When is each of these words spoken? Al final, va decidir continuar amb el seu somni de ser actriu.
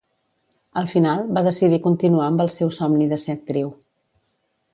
Al 0.81 0.87
final, 0.93 1.21
va 1.37 1.43
decidir 1.47 1.79
continuar 1.85 2.25
amb 2.31 2.43
el 2.47 2.51
seu 2.55 2.73
somni 2.79 3.11
de 3.13 3.21
ser 3.27 3.37
actriu. 3.37 3.71